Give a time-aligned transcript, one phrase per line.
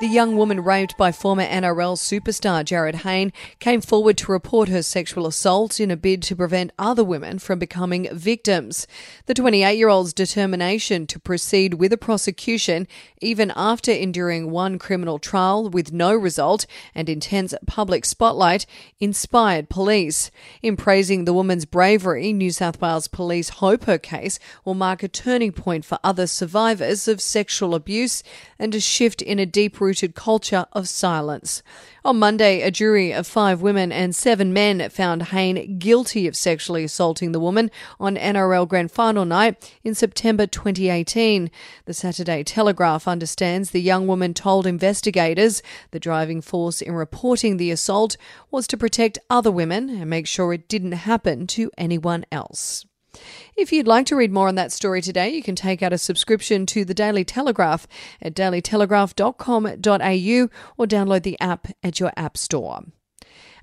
[0.00, 4.82] The young woman raped by former NRL superstar Jarryd Hayne came forward to report her
[4.82, 8.88] sexual assault in a bid to prevent other women from becoming victims.
[9.26, 12.88] The 28 year old's determination to proceed with a prosecution,
[13.20, 18.66] even after enduring one criminal trial with no result and intense public spotlight,
[18.98, 20.32] inspired police.
[20.60, 25.08] In praising the woman's bravery, New South Wales police hope her case will mark a
[25.08, 28.24] turning point for other survivors of sexual abuse
[28.58, 31.62] and a shift in a deep rooted culture of silence.
[32.04, 36.84] On Monday, a jury of five women and seven men found Hayne guilty of sexually
[36.84, 41.50] assaulting the woman on NRL Grand Final night in September 2018.
[41.86, 47.70] The Saturday Telegraph understands the young woman told investigators the driving force in reporting the
[47.70, 48.16] assault
[48.50, 52.84] was to protect other women and make sure it didn't happen to anyone else.
[53.56, 55.98] If you'd like to read more on that story today, you can take out a
[55.98, 57.86] subscription to the Daily Telegraph
[58.20, 62.80] at dailytelegraph.com.au or download the app at your app store.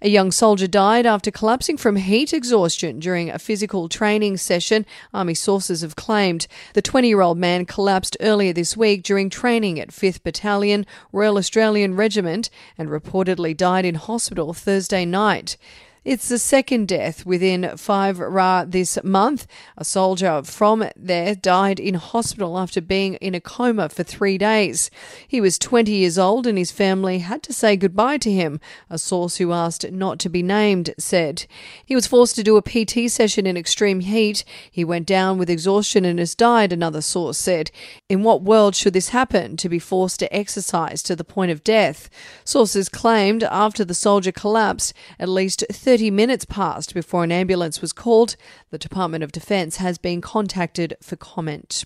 [0.03, 5.35] A young soldier died after collapsing from heat exhaustion during a physical training session, Army
[5.35, 6.47] sources have claimed.
[6.73, 11.37] The 20 year old man collapsed earlier this week during training at 5th Battalion, Royal
[11.37, 12.49] Australian Regiment,
[12.79, 15.55] and reportedly died in hospital Thursday night.
[16.03, 19.45] It's the second death within five RAR this month.
[19.77, 24.89] A soldier from there died in hospital after being in a coma for three days.
[25.27, 28.97] He was 20 years old and his family had to say goodbye to him, a
[28.97, 31.45] source who asked not to be named said.
[31.85, 34.43] He was forced to do a PT session in extreme heat.
[34.71, 37.69] He went down with exhaustion and has died, another source said.
[38.09, 41.63] In what world should this happen, to be forced to exercise to the point of
[41.63, 42.09] death?
[42.43, 47.91] Sources claimed after the soldier collapsed, at least 30 minutes passed before an ambulance was
[47.91, 48.37] called.
[48.69, 51.83] The Department of Defence has been contacted for comment.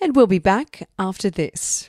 [0.00, 1.88] And we'll be back after this.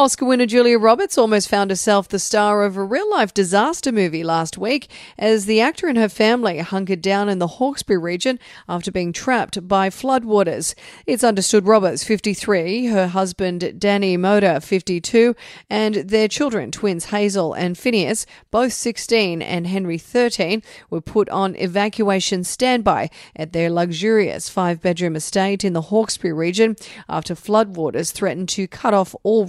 [0.00, 4.22] Oscar winner Julia Roberts almost found herself the star of a real life disaster movie
[4.22, 4.88] last week
[5.18, 8.38] as the actor and her family hunkered down in the Hawkesbury region
[8.68, 10.76] after being trapped by floodwaters.
[11.04, 15.34] It's understood Roberts, 53, her husband Danny Moder, 52,
[15.68, 21.56] and their children, twins Hazel and Phinnaeus, both 16 and Henry 13, were put on
[21.56, 26.76] evacuation standby at their luxurious five bedroom estate in the Hawkesbury region
[27.08, 29.44] after floodwaters threatened to cut off all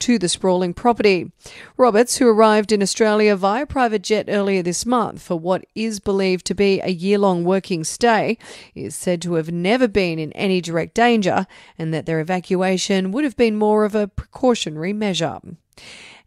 [0.00, 1.32] to the sprawling property.
[1.76, 6.46] Roberts, who arrived in Australia via private jet earlier this month for what is believed
[6.46, 8.38] to be a year long working stay,
[8.74, 11.46] is said to have never been in any direct danger
[11.78, 15.40] and that their evacuation would have been more of a precautionary measure.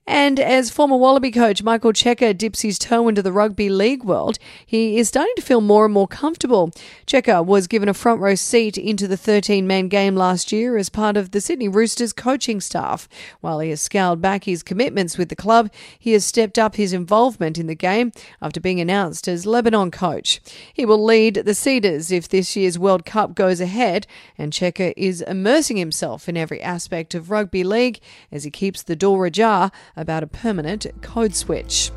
[0.09, 4.39] And as former Wallaby coach Michael Cheika dips his toe into the rugby league world,
[4.65, 6.71] he is starting to feel more and more comfortable.
[7.05, 10.89] Cheika was given a front row seat into the 13 man game last year as
[10.89, 13.07] part of the Sydney Roosters coaching staff.
[13.41, 16.91] While he has scaled back his commitments with the club, he has stepped up his
[16.91, 20.41] involvement in the game after being announced as Lebanon coach.
[20.73, 24.07] He will lead the Cedars if this year's World Cup goes ahead,
[24.39, 27.99] and Cheika is immersing himself in every aspect of rugby league
[28.31, 31.91] as he keeps the door ajar about a permanent code switch.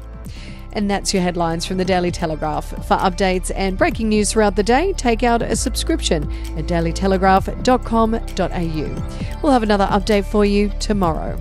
[0.74, 2.70] And that's your headlines from the Daily Telegraph.
[2.86, 6.22] For updates and breaking news throughout the day, take out a subscription
[6.56, 9.38] at dailytelegraph.com.au.
[9.42, 11.40] We'll have another update for you tomorrow.